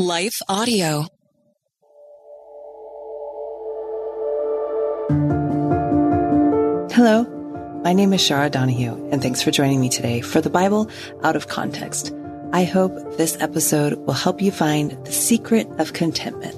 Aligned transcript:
Life 0.00 0.40
Audio. 0.48 1.08
Hello, 6.92 7.24
my 7.82 7.92
name 7.94 8.12
is 8.12 8.24
Chara 8.24 8.48
Donahue, 8.48 9.08
and 9.10 9.20
thanks 9.20 9.42
for 9.42 9.50
joining 9.50 9.80
me 9.80 9.88
today 9.88 10.20
for 10.20 10.40
the 10.40 10.50
Bible 10.50 10.88
Out 11.24 11.34
of 11.34 11.48
Context. 11.48 12.14
I 12.52 12.62
hope 12.62 12.94
this 13.16 13.36
episode 13.40 13.94
will 14.06 14.14
help 14.14 14.40
you 14.40 14.52
find 14.52 14.92
the 15.04 15.10
secret 15.10 15.66
of 15.78 15.94
contentment 15.94 16.56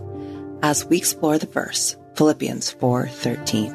as 0.63 0.85
we 0.85 0.99
explore 0.99 1.39
the 1.39 1.47
verse 1.47 1.97
Philippians 2.17 2.69
4:13, 2.73 3.73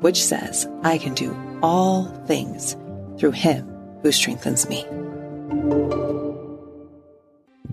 which 0.00 0.24
says, 0.24 0.66
"I 0.82 0.96
can 0.96 1.12
do 1.12 1.36
all 1.62 2.04
things 2.24 2.78
through 3.18 3.32
him 3.32 3.68
who 4.02 4.10
strengthens 4.10 4.66
me." 4.70 4.86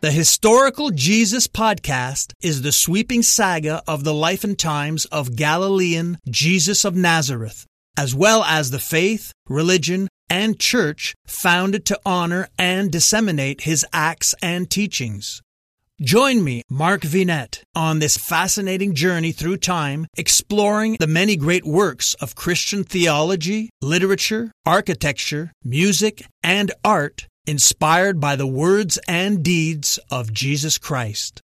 The 0.00 0.10
Historical 0.10 0.90
Jesus 0.90 1.46
Podcast 1.48 2.32
is 2.40 2.62
the 2.62 2.72
sweeping 2.72 3.22
saga 3.22 3.82
of 3.86 4.02
the 4.02 4.14
life 4.14 4.42
and 4.42 4.58
times 4.58 5.04
of 5.04 5.36
Galilean 5.36 6.16
Jesus 6.30 6.86
of 6.86 6.96
Nazareth, 6.96 7.66
as 7.98 8.14
well 8.14 8.42
as 8.44 8.70
the 8.70 8.78
faith, 8.78 9.34
religion, 9.50 10.08
and 10.30 10.58
church 10.58 11.14
founded 11.26 11.84
to 11.84 12.00
honor 12.06 12.48
and 12.56 12.90
disseminate 12.90 13.60
his 13.60 13.84
acts 13.92 14.34
and 14.40 14.70
teachings. 14.70 15.42
Join 16.02 16.42
me, 16.42 16.62
Mark 16.70 17.02
Vinet, 17.02 17.62
on 17.74 17.98
this 17.98 18.16
fascinating 18.16 18.94
journey 18.94 19.32
through 19.32 19.58
time, 19.58 20.06
exploring 20.16 20.96
the 20.98 21.06
many 21.06 21.36
great 21.36 21.66
works 21.66 22.14
of 22.14 22.34
Christian 22.34 22.84
theology, 22.84 23.68
literature, 23.82 24.50
architecture, 24.64 25.52
music, 25.62 26.24
and 26.42 26.72
art 26.82 27.26
inspired 27.46 28.18
by 28.18 28.34
the 28.34 28.46
words 28.46 28.98
and 29.06 29.44
deeds 29.44 29.98
of 30.10 30.32
Jesus 30.32 30.78
Christ. 30.78 31.42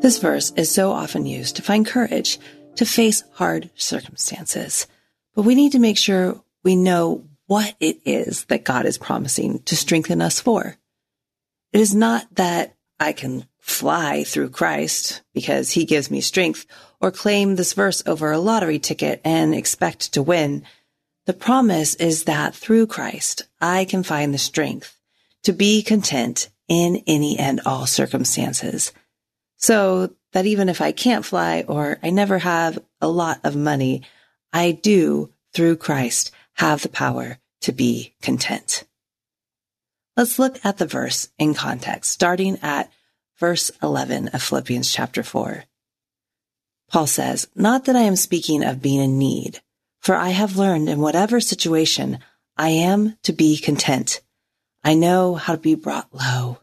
This 0.00 0.18
verse 0.20 0.52
is 0.52 0.70
so 0.70 0.92
often 0.92 1.26
used 1.26 1.56
to 1.56 1.62
find 1.62 1.84
courage 1.84 2.38
to 2.76 2.86
face 2.86 3.24
hard 3.32 3.68
circumstances, 3.74 4.86
but 5.34 5.42
we 5.42 5.56
need 5.56 5.72
to 5.72 5.80
make 5.80 5.98
sure 5.98 6.40
we 6.62 6.76
know 6.76 7.24
what 7.48 7.74
it 7.80 7.98
is 8.04 8.44
that 8.44 8.62
God 8.62 8.86
is 8.86 8.96
promising 8.96 9.58
to 9.64 9.74
strengthen 9.74 10.22
us 10.22 10.38
for. 10.38 10.76
It 11.76 11.80
is 11.80 11.94
not 11.94 12.26
that 12.36 12.74
I 12.98 13.12
can 13.12 13.44
fly 13.58 14.24
through 14.24 14.48
Christ 14.48 15.20
because 15.34 15.72
he 15.72 15.84
gives 15.84 16.10
me 16.10 16.22
strength 16.22 16.64
or 17.02 17.10
claim 17.10 17.56
this 17.56 17.74
verse 17.74 18.02
over 18.06 18.32
a 18.32 18.38
lottery 18.38 18.78
ticket 18.78 19.20
and 19.26 19.54
expect 19.54 20.14
to 20.14 20.22
win. 20.22 20.62
The 21.26 21.34
promise 21.34 21.94
is 21.96 22.24
that 22.24 22.54
through 22.54 22.86
Christ, 22.86 23.42
I 23.60 23.84
can 23.84 24.04
find 24.04 24.32
the 24.32 24.38
strength 24.38 24.98
to 25.42 25.52
be 25.52 25.82
content 25.82 26.48
in 26.66 27.02
any 27.06 27.38
and 27.38 27.60
all 27.66 27.84
circumstances. 27.84 28.94
So 29.58 30.14
that 30.32 30.46
even 30.46 30.70
if 30.70 30.80
I 30.80 30.92
can't 30.92 31.26
fly 31.26 31.66
or 31.68 31.98
I 32.02 32.08
never 32.08 32.38
have 32.38 32.78
a 33.02 33.08
lot 33.08 33.40
of 33.44 33.54
money, 33.54 34.00
I 34.50 34.70
do 34.70 35.30
through 35.52 35.76
Christ 35.76 36.30
have 36.54 36.80
the 36.80 36.88
power 36.88 37.38
to 37.60 37.72
be 37.72 38.14
content. 38.22 38.84
Let's 40.16 40.38
look 40.38 40.58
at 40.64 40.78
the 40.78 40.86
verse 40.86 41.28
in 41.38 41.52
context, 41.52 42.10
starting 42.10 42.58
at 42.62 42.90
verse 43.38 43.70
11 43.82 44.28
of 44.28 44.42
Philippians 44.42 44.90
chapter 44.90 45.22
4. 45.22 45.64
Paul 46.88 47.06
says, 47.06 47.48
Not 47.54 47.84
that 47.84 47.96
I 47.96 48.02
am 48.02 48.16
speaking 48.16 48.64
of 48.64 48.80
being 48.80 49.00
in 49.00 49.18
need, 49.18 49.60
for 50.00 50.14
I 50.14 50.30
have 50.30 50.56
learned 50.56 50.88
in 50.88 51.00
whatever 51.00 51.38
situation 51.38 52.20
I 52.56 52.70
am 52.70 53.18
to 53.24 53.34
be 53.34 53.58
content. 53.58 54.22
I 54.82 54.94
know 54.94 55.34
how 55.34 55.54
to 55.54 55.60
be 55.60 55.74
brought 55.74 56.14
low, 56.14 56.60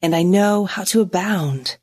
and 0.00 0.14
I 0.14 0.22
know 0.22 0.64
how 0.64 0.84
to 0.84 1.00
abound. 1.00 1.78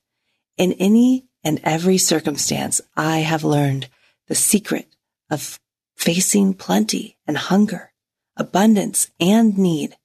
In 0.55 0.73
any 0.73 1.25
and 1.43 1.59
every 1.63 1.97
circumstance, 1.97 2.79
I 2.95 3.17
have 3.17 3.43
learned 3.43 3.89
the 4.27 4.35
secret 4.35 4.95
of 5.29 5.59
facing 5.97 6.53
plenty 6.53 7.17
and 7.27 7.37
hunger, 7.37 7.91
abundance 8.37 9.11
and 9.19 9.57
need. 9.57 9.97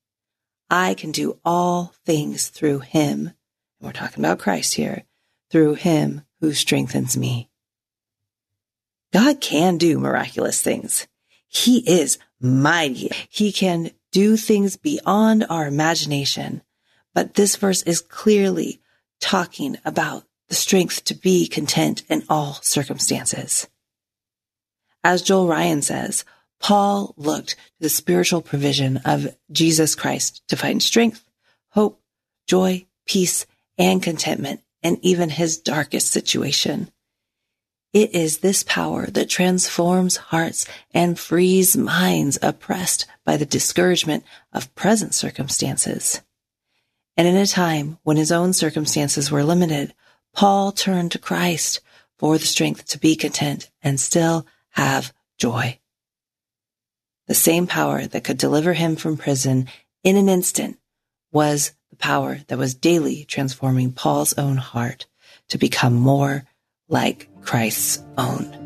I 0.70 0.94
can 0.94 1.12
do 1.12 1.38
all 1.44 1.94
things 2.04 2.48
through 2.48 2.80
him. 2.80 3.32
And 3.80 3.86
we're 3.86 3.92
talking 3.92 4.24
about 4.24 4.38
Christ 4.38 4.74
here, 4.74 5.04
through 5.50 5.74
him 5.74 6.22
who 6.40 6.52
strengthens 6.52 7.16
me. 7.16 7.50
God 9.12 9.40
can 9.40 9.78
do 9.78 9.98
miraculous 9.98 10.60
things. 10.60 11.06
He 11.48 11.78
is 11.88 12.18
mighty. 12.40 13.10
He 13.28 13.52
can 13.52 13.90
do 14.12 14.36
things 14.36 14.76
beyond 14.76 15.46
our 15.48 15.66
imagination. 15.66 16.62
But 17.14 17.34
this 17.34 17.56
verse 17.56 17.82
is 17.82 18.00
clearly 18.00 18.80
talking 19.20 19.78
about 19.84 20.24
the 20.48 20.54
strength 20.54 21.04
to 21.04 21.14
be 21.14 21.46
content 21.46 22.02
in 22.08 22.24
all 22.28 22.58
circumstances. 22.62 23.68
As 25.02 25.22
Joel 25.22 25.46
Ryan 25.46 25.82
says, 25.82 26.24
Paul 26.60 27.14
looked 27.16 27.50
to 27.50 27.56
the 27.80 27.88
spiritual 27.88 28.42
provision 28.42 28.98
of 29.04 29.36
Jesus 29.52 29.94
Christ 29.94 30.42
to 30.48 30.56
find 30.56 30.82
strength, 30.82 31.24
hope, 31.70 32.00
joy, 32.46 32.86
peace, 33.06 33.46
and 33.78 34.02
contentment 34.02 34.60
in 34.82 34.98
even 35.02 35.30
his 35.30 35.58
darkest 35.58 36.10
situation. 36.10 36.90
It 37.92 38.14
is 38.14 38.38
this 38.38 38.62
power 38.62 39.06
that 39.06 39.30
transforms 39.30 40.16
hearts 40.16 40.66
and 40.92 41.18
frees 41.18 41.76
minds 41.76 42.38
oppressed 42.42 43.06
by 43.24 43.36
the 43.36 43.46
discouragement 43.46 44.24
of 44.52 44.74
present 44.74 45.14
circumstances. 45.14 46.20
And 47.16 47.26
in 47.26 47.36
a 47.36 47.46
time 47.46 47.98
when 48.02 48.18
his 48.18 48.30
own 48.30 48.52
circumstances 48.52 49.30
were 49.30 49.44
limited, 49.44 49.94
Paul 50.34 50.72
turned 50.72 51.12
to 51.12 51.18
Christ 51.18 51.80
for 52.18 52.36
the 52.36 52.44
strength 52.44 52.86
to 52.88 52.98
be 52.98 53.16
content 53.16 53.70
and 53.82 53.98
still 53.98 54.46
have 54.70 55.14
joy. 55.38 55.78
The 57.26 57.34
same 57.34 57.66
power 57.66 58.06
that 58.06 58.24
could 58.24 58.38
deliver 58.38 58.72
him 58.72 58.96
from 58.96 59.16
prison 59.16 59.68
in 60.04 60.16
an 60.16 60.28
instant 60.28 60.78
was 61.32 61.72
the 61.90 61.96
power 61.96 62.40
that 62.46 62.58
was 62.58 62.74
daily 62.74 63.24
transforming 63.24 63.92
Paul's 63.92 64.36
own 64.38 64.56
heart 64.58 65.06
to 65.48 65.58
become 65.58 65.94
more 65.94 66.44
like 66.88 67.28
Christ's 67.42 68.02
own. 68.16 68.62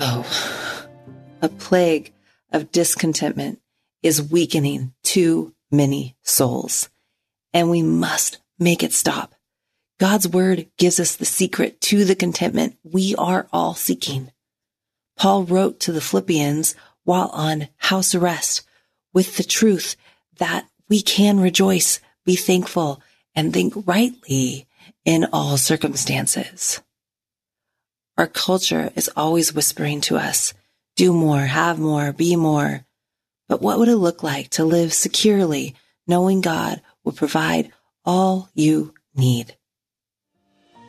Oh, 0.00 0.24
a 1.42 1.48
plague 1.48 2.12
of 2.52 2.70
discontentment 2.70 3.60
is 4.02 4.22
weakening 4.22 4.92
too 5.02 5.54
many 5.70 6.16
souls, 6.22 6.88
and 7.52 7.68
we 7.68 7.82
must 7.82 8.38
make 8.58 8.82
it 8.82 8.92
stop. 8.92 9.34
God's 9.98 10.28
word 10.28 10.68
gives 10.76 11.00
us 11.00 11.16
the 11.16 11.24
secret 11.24 11.80
to 11.82 12.04
the 12.04 12.14
contentment 12.14 12.76
we 12.84 13.14
are 13.16 13.48
all 13.52 13.74
seeking. 13.74 14.30
Paul 15.16 15.44
wrote 15.44 15.80
to 15.80 15.92
the 15.92 16.00
Philippians 16.00 16.74
while 17.04 17.30
on 17.32 17.68
house 17.78 18.14
arrest 18.14 18.62
with 19.12 19.36
the 19.36 19.44
truth 19.44 19.96
that 20.38 20.68
we 20.88 21.00
can 21.00 21.40
rejoice, 21.40 22.00
be 22.24 22.36
thankful, 22.36 23.00
and 23.34 23.52
think 23.52 23.74
rightly 23.86 24.66
in 25.04 25.26
all 25.32 25.56
circumstances. 25.56 26.82
Our 28.18 28.26
culture 28.26 28.90
is 28.94 29.10
always 29.16 29.54
whispering 29.54 30.00
to 30.02 30.16
us, 30.16 30.54
do 30.96 31.12
more, 31.12 31.40
have 31.40 31.78
more, 31.78 32.12
be 32.12 32.36
more. 32.36 32.84
But 33.48 33.62
what 33.62 33.78
would 33.78 33.88
it 33.88 33.96
look 33.96 34.22
like 34.22 34.50
to 34.50 34.64
live 34.64 34.92
securely, 34.92 35.74
knowing 36.06 36.40
God 36.40 36.82
will 37.04 37.12
provide 37.12 37.70
all 38.04 38.48
you 38.54 38.94
need? 39.14 39.56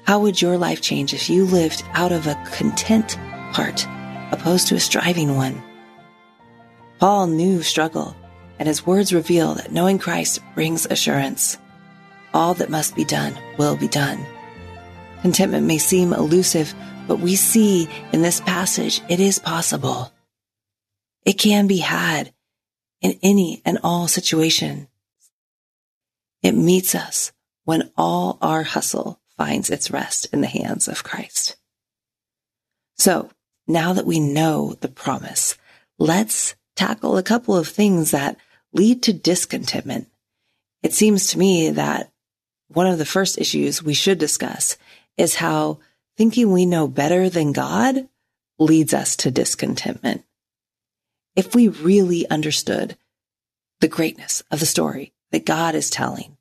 How 0.06 0.20
would 0.20 0.42
your 0.42 0.58
life 0.58 0.82
change 0.82 1.14
if 1.14 1.30
you 1.30 1.46
lived 1.46 1.84
out 1.94 2.14
of 2.14 2.28
a 2.28 2.42
content 2.54 3.14
heart 3.52 3.86
opposed 4.32 4.68
to 4.68 4.76
a 4.76 4.80
striving 4.80 5.36
one? 5.36 5.62
Paul 7.00 7.28
knew 7.28 7.62
struggle, 7.62 8.16
and 8.60 8.68
his 8.68 8.86
words 8.86 9.14
reveal 9.14 9.56
that 9.56 9.72
knowing 9.72 10.00
Christ 10.00 10.42
brings 10.56 10.86
assurance. 10.86 11.58
All 12.34 12.54
that 12.56 12.70
must 12.70 12.96
be 12.96 13.06
done 13.06 13.38
will 13.58 13.78
be 13.78 13.88
done. 13.88 14.26
Contentment 15.22 15.66
may 15.66 15.78
seem 15.78 16.14
elusive, 16.14 16.74
but 17.08 17.20
we 17.20 17.36
see 17.36 17.88
in 18.12 18.22
this 18.22 18.42
passage 18.42 19.02
it 19.10 19.20
is 19.20 19.40
possible. 19.40 20.12
It 21.26 21.34
can 21.34 21.68
be 21.68 21.78
had 21.78 22.34
in 23.02 23.20
any 23.22 23.62
and 23.66 23.80
all 23.84 24.08
situation. 24.08 24.88
It 26.42 26.54
meets 26.54 26.96
us 26.96 27.32
when 27.64 27.92
all 27.98 28.38
our 28.42 28.64
hustle 28.64 29.20
finds 29.38 29.70
its 29.70 29.92
rest 29.92 30.28
in 30.32 30.42
the 30.42 30.48
hands 30.48 30.88
of 30.88 31.04
Christ. 31.04 31.58
So 32.98 33.30
now 33.68 33.94
that 33.94 34.06
we 34.06 34.20
know 34.20 34.76
the 34.80 34.88
promise, 34.88 35.58
let's 36.00 36.56
tackle 36.76 37.18
a 37.18 37.24
couple 37.24 37.56
of 37.56 37.68
things 37.68 38.12
that 38.12 38.38
lead 38.74 39.04
to 39.04 39.14
discontentment. 39.14 40.08
It 40.84 40.94
seems 40.94 41.28
to 41.28 41.40
me 41.40 41.72
that 41.72 42.12
one 42.70 42.88
of 42.88 42.98
the 42.98 43.06
first 43.06 43.38
issues 43.38 43.84
we 43.84 43.94
should 43.94 44.20
discuss 44.20 44.78
is 45.18 45.36
how 45.36 45.80
thinking 46.18 46.52
we 46.52 46.66
know 46.66 46.88
better 46.88 47.30
than 47.30 47.52
God 47.52 48.08
leads 48.60 48.94
us 48.94 49.16
to 49.18 49.32
discontentment. 49.32 50.24
If 51.36 51.54
we 51.54 51.68
really 51.68 52.28
understood 52.30 52.98
the 53.80 53.88
greatness 53.88 54.44
of 54.50 54.60
the 54.60 54.66
story 54.66 55.14
that 55.32 55.46
God 55.46 55.76
is 55.76 55.90
telling, 55.90 56.38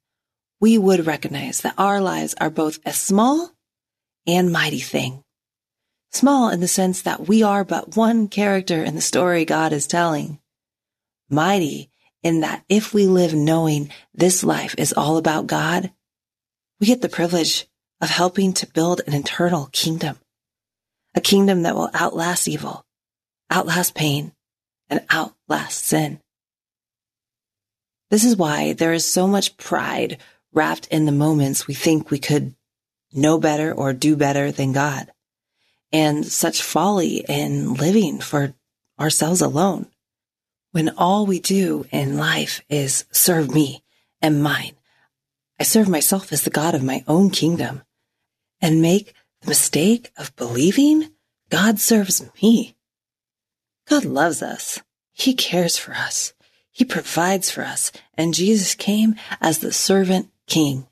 we 0.61 0.79
would 0.79 1.07
recognize 1.07 1.61
that 1.61 1.75
our 1.77 2.01
lives 2.01 2.35
are 2.41 2.51
both 2.51 2.79
a 2.87 2.93
small 2.93 3.53
and 4.27 4.51
mighty 4.51 4.81
thing. 4.81 5.23
Small 6.17 6.49
in 6.49 6.61
the 6.61 6.67
sense 6.67 7.03
that 7.03 7.29
we 7.29 7.43
are 7.43 7.63
but 7.63 7.95
one 7.95 8.29
character 8.29 8.83
in 8.83 8.95
the 8.95 9.03
story 9.03 9.45
God 9.45 9.75
is 9.75 9.87
telling. 9.87 10.39
Mighty 11.29 11.91
in 12.23 12.41
that 12.41 12.65
if 12.71 12.95
we 12.95 13.05
live 13.05 13.35
knowing 13.35 13.91
this 14.15 14.43
life 14.43 14.75
is 14.79 14.95
all 14.95 15.19
about 15.19 15.47
God, 15.47 15.93
we 16.81 16.87
get 16.87 17.03
the 17.03 17.11
privilege 17.11 17.67
of 18.01 18.09
helping 18.09 18.55
to 18.55 18.67
build 18.67 19.03
an 19.07 19.13
eternal 19.13 19.69
kingdom, 19.73 20.19
a 21.15 21.21
kingdom 21.21 21.65
that 21.65 21.75
will 21.75 21.91
outlast 21.93 22.49
evil, 22.49 22.87
outlast 23.51 23.95
pain, 23.95 24.33
and 24.89 25.05
outlast 25.11 25.85
sin. 25.85 26.19
This 28.09 28.25
is 28.25 28.39
why 28.39 28.73
there 28.73 28.95
is 28.95 29.05
so 29.05 29.27
much 29.27 29.59
pride 29.59 30.17
wrapped 30.55 30.87
in 30.87 31.05
the 31.05 31.13
moments 31.13 31.67
we 31.67 31.75
think 31.75 32.11
we 32.11 32.19
could 32.19 32.55
know 33.13 33.37
better 33.39 33.71
or 33.71 33.93
do 33.93 34.17
better 34.17 34.51
than 34.51 34.73
God, 34.73 35.13
and 35.97 36.27
such 36.27 36.63
folly 36.63 37.25
in 37.27 37.73
living 37.73 38.21
for 38.21 38.53
ourselves 39.01 39.41
alone. 39.41 39.87
When 40.73 40.91
all 40.91 41.25
we 41.25 41.41
do 41.41 41.87
in 41.91 42.19
life 42.19 42.61
is 42.69 43.07
serve 43.11 43.51
me 43.55 43.83
and 44.21 44.43
mine, 44.43 44.77
I 45.59 45.63
serve 45.63 45.89
myself 45.89 46.35
as 46.35 46.43
the 46.43 46.51
God 46.51 46.75
of 46.75 46.85
my 46.85 47.03
own 47.09 47.31
kingdom 47.31 47.83
and 48.61 48.83
make 48.83 49.15
the 49.41 49.49
mistake 49.49 50.13
of 50.19 50.37
believing 50.37 51.13
God 51.49 51.81
serves 51.81 52.23
me. 52.43 52.77
God 53.89 54.05
loves 54.05 54.43
us. 54.43 54.83
He 55.15 55.33
cares 55.33 55.79
for 55.79 55.95
us. 55.95 56.35
He 56.73 56.85
provides 56.85 57.51
for 57.51 57.63
us. 57.63 57.91
And 58.19 58.35
Jesus 58.35 58.75
came 58.75 59.15
as 59.41 59.61
the 59.61 59.73
servant 59.73 60.29
king. 60.47 60.89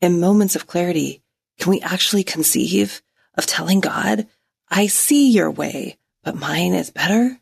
In 0.00 0.18
moments 0.18 0.56
of 0.56 0.66
clarity, 0.66 1.22
can 1.58 1.68
we 1.68 1.82
actually 1.82 2.24
conceive 2.24 3.02
of 3.36 3.46
telling 3.46 3.80
God, 3.80 4.26
I 4.68 4.86
see 4.86 5.30
your 5.30 5.50
way, 5.50 5.98
but 6.22 6.36
mine 6.36 6.74
is 6.74 6.90
better? 6.90 7.38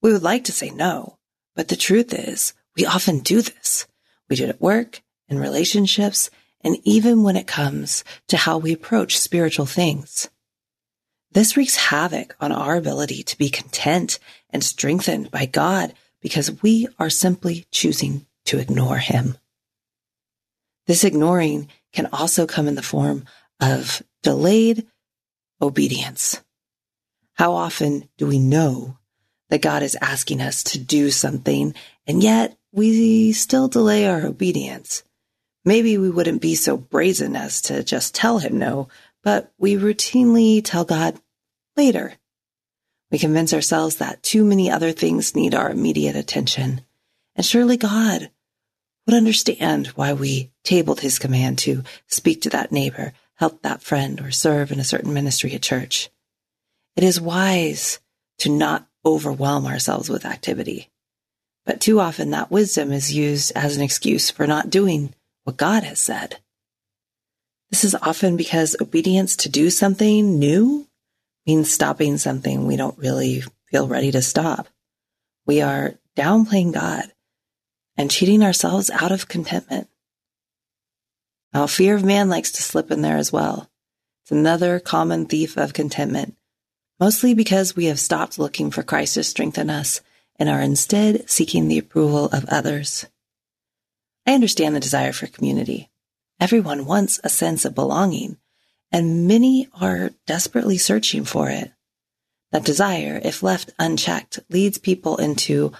We 0.00 0.12
would 0.12 0.22
like 0.22 0.44
to 0.44 0.52
say 0.52 0.70
no, 0.70 1.18
but 1.54 1.68
the 1.68 1.76
truth 1.76 2.12
is 2.12 2.54
we 2.76 2.86
often 2.86 3.20
do 3.20 3.42
this. 3.42 3.86
We 4.28 4.36
do 4.36 4.44
it 4.44 4.50
at 4.50 4.60
work, 4.60 5.02
in 5.28 5.38
relationships, 5.38 6.30
and 6.62 6.76
even 6.84 7.22
when 7.22 7.36
it 7.36 7.46
comes 7.46 8.04
to 8.28 8.36
how 8.36 8.58
we 8.58 8.72
approach 8.72 9.18
spiritual 9.18 9.66
things. 9.66 10.28
This 11.32 11.56
wreaks 11.56 11.76
havoc 11.76 12.36
on 12.40 12.52
our 12.52 12.76
ability 12.76 13.22
to 13.24 13.38
be 13.38 13.48
content 13.48 14.18
and 14.50 14.62
strengthened 14.62 15.30
by 15.30 15.46
God 15.46 15.94
because 16.20 16.62
we 16.62 16.88
are 16.98 17.10
simply 17.10 17.66
choosing 17.70 18.26
to 18.44 18.58
ignore 18.58 18.98
Him. 18.98 19.36
This 20.86 21.04
ignoring 21.04 21.68
can 21.92 22.06
also 22.12 22.46
come 22.46 22.68
in 22.68 22.74
the 22.74 22.82
form 22.82 23.24
of 23.60 24.02
delayed 24.22 24.86
obedience. 25.60 26.42
How 27.34 27.54
often 27.54 28.08
do 28.18 28.26
we 28.26 28.38
know 28.38 28.98
that 29.48 29.62
God 29.62 29.82
is 29.82 29.96
asking 30.00 30.40
us 30.40 30.62
to 30.64 30.78
do 30.78 31.10
something 31.10 31.74
and 32.06 32.22
yet 32.22 32.56
we 32.72 33.32
still 33.32 33.68
delay 33.68 34.06
our 34.06 34.24
obedience? 34.26 35.02
Maybe 35.64 35.96
we 35.98 36.10
wouldn't 36.10 36.42
be 36.42 36.54
so 36.54 36.76
brazen 36.76 37.36
as 37.36 37.62
to 37.62 37.84
just 37.84 38.14
tell 38.14 38.38
him 38.38 38.58
no, 38.58 38.88
but 39.22 39.52
we 39.58 39.74
routinely 39.76 40.60
tell 40.64 40.84
God 40.84 41.20
later. 41.76 42.14
We 43.10 43.18
convince 43.18 43.52
ourselves 43.52 43.96
that 43.96 44.22
too 44.22 44.44
many 44.44 44.70
other 44.70 44.92
things 44.92 45.36
need 45.36 45.54
our 45.54 45.70
immediate 45.70 46.16
attention. 46.16 46.80
And 47.36 47.46
surely 47.46 47.76
God 47.76 48.30
would 49.06 49.16
understand 49.16 49.88
why 49.88 50.12
we 50.12 50.50
tabled 50.64 51.00
his 51.00 51.18
command 51.18 51.58
to 51.58 51.82
speak 52.06 52.42
to 52.42 52.50
that 52.50 52.72
neighbor, 52.72 53.12
help 53.36 53.62
that 53.62 53.82
friend, 53.82 54.20
or 54.20 54.30
serve 54.30 54.70
in 54.70 54.80
a 54.80 54.84
certain 54.84 55.12
ministry 55.12 55.52
at 55.54 55.62
church. 55.62 56.10
It 56.96 57.04
is 57.04 57.20
wise 57.20 58.00
to 58.38 58.50
not 58.50 58.86
overwhelm 59.04 59.66
ourselves 59.66 60.08
with 60.08 60.26
activity. 60.26 60.90
But 61.64 61.80
too 61.80 62.00
often 62.00 62.30
that 62.30 62.50
wisdom 62.50 62.92
is 62.92 63.14
used 63.14 63.52
as 63.54 63.76
an 63.76 63.82
excuse 63.82 64.30
for 64.30 64.46
not 64.46 64.70
doing 64.70 65.14
what 65.44 65.56
God 65.56 65.84
has 65.84 66.00
said. 66.00 66.38
This 67.70 67.84
is 67.84 67.94
often 67.94 68.36
because 68.36 68.76
obedience 68.80 69.36
to 69.36 69.48
do 69.48 69.70
something 69.70 70.38
new 70.38 70.86
means 71.46 71.70
stopping 71.70 72.18
something 72.18 72.66
we 72.66 72.76
don't 72.76 72.98
really 72.98 73.42
feel 73.70 73.88
ready 73.88 74.10
to 74.12 74.22
stop. 74.22 74.68
We 75.46 75.62
are 75.62 75.94
downplaying 76.16 76.74
God 76.74 77.12
and 77.96 78.10
cheating 78.10 78.42
ourselves 78.42 78.90
out 78.90 79.12
of 79.12 79.28
contentment. 79.28 79.88
Now, 81.52 81.66
fear 81.66 81.94
of 81.94 82.04
man 82.04 82.28
likes 82.28 82.52
to 82.52 82.62
slip 82.62 82.90
in 82.90 83.02
there 83.02 83.18
as 83.18 83.32
well. 83.32 83.70
It's 84.22 84.30
another 84.30 84.80
common 84.80 85.26
thief 85.26 85.56
of 85.56 85.74
contentment, 85.74 86.36
mostly 86.98 87.34
because 87.34 87.76
we 87.76 87.86
have 87.86 88.00
stopped 88.00 88.38
looking 88.38 88.70
for 88.70 88.82
Christ 88.82 89.14
to 89.14 89.24
strengthen 89.24 89.68
us 89.68 90.00
and 90.36 90.48
are 90.48 90.62
instead 90.62 91.28
seeking 91.28 91.68
the 91.68 91.78
approval 91.78 92.26
of 92.26 92.46
others. 92.48 93.06
I 94.26 94.34
understand 94.34 94.74
the 94.74 94.80
desire 94.80 95.12
for 95.12 95.26
community. 95.26 95.90
Everyone 96.40 96.86
wants 96.86 97.20
a 97.22 97.28
sense 97.28 97.64
of 97.64 97.74
belonging, 97.74 98.38
and 98.90 99.26
many 99.28 99.68
are 99.80 100.10
desperately 100.26 100.78
searching 100.78 101.24
for 101.24 101.50
it. 101.50 101.72
That 102.50 102.64
desire, 102.64 103.20
if 103.22 103.42
left 103.42 103.72
unchecked, 103.78 104.40
leads 104.48 104.78
people 104.78 105.16
into 105.16 105.72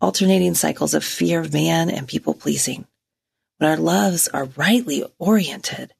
alternating 0.00 0.54
cycles 0.54 0.94
of 0.94 1.04
fear 1.04 1.40
of 1.40 1.52
man 1.52 1.90
and 1.90 2.06
people 2.06 2.34
pleasing. 2.34 2.86
When 3.58 3.70
our 3.70 3.76
loves 3.76 4.28
are 4.28 4.50
rightly 4.56 5.04
oriented, 5.18 5.94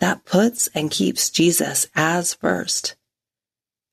that 0.00 0.24
puts 0.24 0.68
and 0.68 0.90
keeps 0.90 1.30
Jesus 1.30 1.86
as 1.94 2.34
first. 2.34 2.96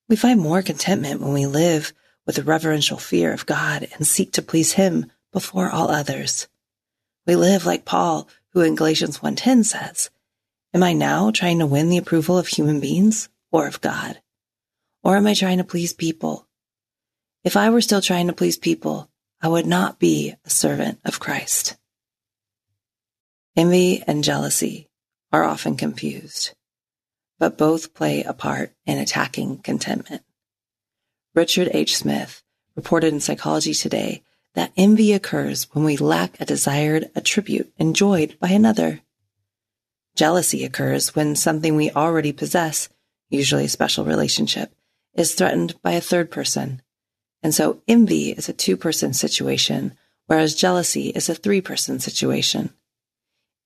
We 0.10 0.16
find 0.16 0.40
more 0.40 0.62
contentment 0.62 1.22
when 1.22 1.34
we 1.34 1.46
live 1.46 1.94
with 2.26 2.38
a 2.38 2.44
reverential 2.44 2.98
fear 2.98 3.32
of 3.32 3.46
God 3.46 3.88
and 3.96 4.08
seek 4.08 4.32
to 4.34 4.42
please 4.42 4.74
Him 4.74 5.12
before 5.32 5.70
all 5.70 5.92
others. 5.92 6.48
We 7.26 7.36
live 7.36 7.66
like 7.66 7.86
Paul, 7.86 8.28
who 8.50 8.62
in 8.62 8.76
Galatians 8.76 9.20
1.10 9.20 9.66
says, 9.66 10.10
Am 10.74 10.84
I 10.84 10.94
now 10.94 11.32
trying 11.32 11.60
to 11.60 11.66
win 11.66 11.90
the 11.90 11.98
approval 11.98 12.38
of 12.38 12.48
human 12.48 12.80
beings 12.80 13.30
or 13.52 13.68
of 13.68 13.80
God? 13.80 14.20
Or 15.04 15.18
am 15.18 15.28
I 15.28 15.34
trying 15.34 15.60
to 15.60 15.64
please 15.64 15.94
people? 15.94 16.48
If 17.44 17.56
I 17.56 17.70
were 17.70 17.82
still 17.82 18.02
trying 18.02 18.28
to 18.28 18.34
please 18.34 18.58
people, 18.58 19.10
I 19.42 19.50
would 19.50 19.66
not 19.66 20.00
be 20.00 20.34
a 20.46 20.50
servant 20.50 21.00
of 21.06 21.20
Christ. 21.20 21.78
Envy 23.56 24.02
and 24.08 24.24
jealousy 24.24 24.90
are 25.32 25.44
often 25.44 25.78
confused, 25.78 26.56
but 27.38 27.56
both 27.56 27.94
play 27.94 28.24
a 28.24 28.34
part 28.34 28.74
in 28.88 28.98
attacking 28.98 29.60
contentment. 29.60 30.24
Richard 31.36 31.70
H. 31.72 31.96
Smith 31.96 32.42
reported 32.76 33.14
in 33.14 33.20
Psychology 33.20 33.76
Today 33.76 34.24
that 34.56 34.72
envy 34.76 35.14
occurs 35.14 35.68
when 35.72 35.86
we 35.86 35.98
lack 35.98 36.42
a 36.42 36.46
desired 36.46 37.12
attribute 37.14 37.72
enjoyed 37.78 38.40
by 38.40 38.50
another. 38.50 39.02
Jealousy 40.16 40.66
occurs 40.66 41.14
when 41.14 41.36
something 41.36 41.76
we 41.76 41.92
already 41.92 42.32
possess, 42.32 42.90
usually 43.30 43.66
a 43.66 43.70
special 43.70 44.04
relationship, 44.04 44.74
is 45.14 45.36
threatened 45.36 45.80
by 45.84 45.92
a 45.92 46.02
third 46.02 46.32
person. 46.32 46.82
And 47.44 47.54
so 47.54 47.84
envy 47.88 48.32
is 48.32 48.50
a 48.50 48.54
two 48.54 48.78
person 48.78 49.14
situation, 49.14 49.96
whereas 50.26 50.56
jealousy 50.56 51.10
is 51.10 51.30
a 51.30 51.36
three 51.36 51.62
person 51.62 52.00
situation. 52.00 52.74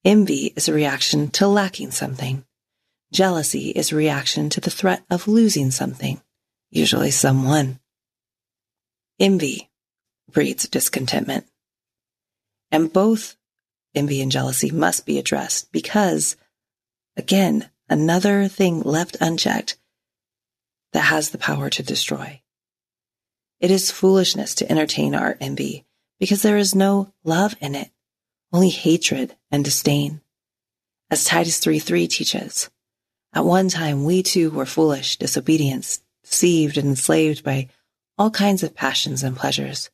Envy 0.08 0.54
is 0.56 0.70
a 0.70 0.74
reaction 0.74 1.30
to 1.32 1.46
lacking 1.46 1.92
something. 1.92 2.46
Jealousy 3.12 3.72
is 3.72 3.92
a 3.92 3.98
reaction 3.98 4.50
to 4.52 4.62
the 4.62 4.72
threat 4.72 5.04
of 5.10 5.28
losing 5.28 5.70
something, 5.70 6.22
usually 6.70 7.12
someone. 7.12 7.82
Envy 9.20 9.70
breeds 10.32 10.66
discontentment. 10.70 11.46
And 12.72 12.94
both 12.94 13.36
envy 13.94 14.22
and 14.22 14.32
jealousy 14.32 14.72
must 14.72 15.06
be 15.06 15.20
addressed 15.20 15.74
because, 15.74 16.38
again, 17.18 17.70
another 17.90 18.48
thing 18.48 18.80
left 18.84 19.18
unchecked 19.20 19.78
that 20.94 21.02
has 21.02 21.32
the 21.32 21.38
power 21.38 21.70
to 21.72 21.84
destroy. 21.84 22.42
It 23.60 23.72
is 23.72 23.92
foolishness 23.92 24.56
to 24.56 24.72
entertain 24.72 25.14
our 25.14 25.36
envy 25.42 25.86
because 26.18 26.44
there 26.44 26.56
is 26.56 26.74
no 26.74 27.12
love 27.26 27.58
in 27.60 27.76
it, 27.76 27.92
only 28.52 28.70
hatred 28.70 29.36
and 29.52 29.64
disdain. 29.64 30.22
As 31.10 31.26
Titus 31.26 31.60
3 31.60 31.80
3 31.80 32.08
teaches, 32.08 32.70
at 33.34 33.46
one 33.46 33.70
time 33.70 34.04
we 34.04 34.24
too 34.24 34.50
were 34.50 34.66
foolish, 34.66 35.18
disobedient, 35.18 36.00
deceived, 36.24 36.78
and 36.78 36.88
enslaved 36.90 37.44
by 37.44 37.70
all 38.18 38.32
kinds 38.32 38.64
of 38.64 38.76
passions 38.76 39.24
and 39.24 39.36
pleasures. 39.36 39.90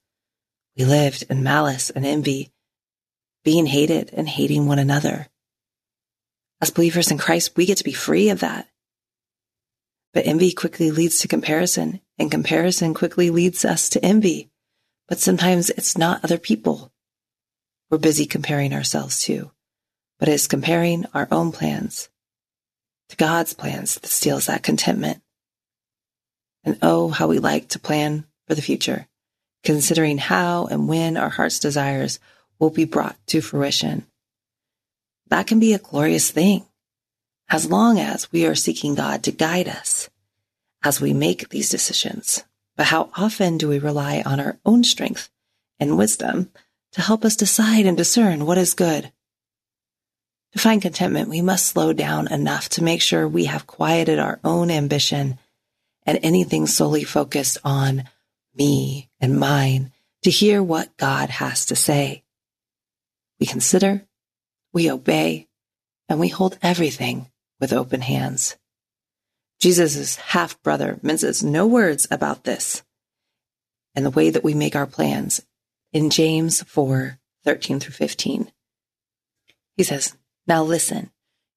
We 0.77 0.85
lived 0.85 1.25
in 1.29 1.43
malice 1.43 1.89
and 1.89 2.05
envy, 2.05 2.51
being 3.43 3.65
hated 3.65 4.11
and 4.13 4.29
hating 4.29 4.65
one 4.65 4.79
another. 4.79 5.27
As 6.61 6.71
believers 6.71 7.11
in 7.11 7.17
Christ, 7.17 7.57
we 7.57 7.65
get 7.65 7.79
to 7.79 7.83
be 7.83 7.91
free 7.91 8.29
of 8.29 8.39
that. 8.39 8.69
But 10.13 10.25
envy 10.25 10.53
quickly 10.53 10.91
leads 10.91 11.19
to 11.19 11.27
comparison, 11.27 11.99
and 12.17 12.31
comparison 12.31 12.93
quickly 12.93 13.29
leads 13.29 13.65
us 13.65 13.89
to 13.89 14.05
envy. 14.05 14.49
But 15.09 15.19
sometimes 15.19 15.69
it's 15.71 15.97
not 15.97 16.23
other 16.23 16.37
people 16.37 16.92
we're 17.93 17.99
busy 17.99 18.25
comparing 18.25 18.73
ourselves 18.73 19.21
to, 19.21 19.51
but 20.17 20.27
it's 20.27 20.47
comparing 20.47 21.05
our 21.13 21.27
own 21.29 21.51
plans 21.51 22.09
to 23.07 23.15
God's 23.15 23.53
plans 23.53 23.99
that 23.99 24.07
steals 24.07 24.47
that 24.47 24.63
contentment. 24.63 25.21
And 26.63 26.79
oh, 26.81 27.09
how 27.09 27.27
we 27.27 27.37
like 27.37 27.67
to 27.69 27.79
plan 27.79 28.25
for 28.47 28.55
the 28.55 28.63
future, 28.63 29.05
considering 29.63 30.17
how 30.17 30.65
and 30.65 30.87
when 30.87 31.17
our 31.17 31.29
heart's 31.29 31.59
desires 31.59 32.19
will 32.57 32.71
be 32.71 32.85
brought 32.85 33.15
to 33.27 33.41
fruition. 33.41 34.07
That 35.27 35.45
can 35.45 35.59
be 35.59 35.75
a 35.75 35.77
glorious 35.77 36.31
thing 36.31 36.65
as 37.47 37.69
long 37.69 37.99
as 37.99 38.31
we 38.31 38.47
are 38.47 38.55
seeking 38.55 38.95
God 38.95 39.21
to 39.21 39.31
guide 39.31 39.67
us 39.67 40.09
as 40.83 40.99
we 40.99 41.13
make 41.13 41.49
these 41.49 41.69
decisions. 41.69 42.43
But 42.75 42.87
how 42.87 43.11
often 43.15 43.59
do 43.59 43.69
we 43.69 43.77
rely 43.77 44.23
on 44.25 44.39
our 44.39 44.57
own 44.65 44.83
strength 44.83 45.29
and 45.79 45.95
wisdom 45.95 46.49
to 46.93 47.01
help 47.01 47.25
us 47.25 47.35
decide 47.35 47.85
and 47.85 47.97
discern 47.97 48.45
what 48.45 48.57
is 48.57 48.73
good? 48.73 49.11
To 50.53 50.59
find 50.59 50.81
contentment, 50.81 51.29
we 51.29 51.41
must 51.41 51.65
slow 51.65 51.93
down 51.93 52.31
enough 52.31 52.69
to 52.69 52.83
make 52.83 53.01
sure 53.01 53.27
we 53.27 53.45
have 53.45 53.67
quieted 53.67 54.19
our 54.19 54.39
own 54.43 54.69
ambition 54.69 55.39
and 56.05 56.19
anything 56.21 56.67
solely 56.67 57.03
focused 57.03 57.57
on 57.63 58.03
me 58.55 59.09
and 59.19 59.39
mine 59.39 59.91
to 60.23 60.29
hear 60.29 60.61
what 60.61 60.95
God 60.97 61.29
has 61.29 61.65
to 61.67 61.75
say. 61.75 62.23
We 63.39 63.47
consider, 63.47 64.05
we 64.71 64.91
obey, 64.91 65.47
and 66.07 66.19
we 66.19 66.27
hold 66.27 66.59
everything 66.61 67.31
with 67.59 67.73
open 67.73 68.01
hands. 68.01 68.55
Jesus' 69.59 70.17
half 70.17 70.61
brother 70.61 70.99
minces 71.01 71.43
no 71.43 71.65
words 71.65 72.07
about 72.11 72.43
this 72.43 72.83
and 73.95 74.05
the 74.05 74.11
way 74.11 74.29
that 74.29 74.43
we 74.43 74.53
make 74.53 74.75
our 74.75 74.85
plans 74.85 75.41
in 75.93 76.09
James 76.09 76.63
4 76.63 77.19
13 77.45 77.79
through 77.79 77.93
15. 77.93 78.51
He 79.77 79.83
says, 79.83 80.17
Now 80.47 80.63
listen, 80.63 81.11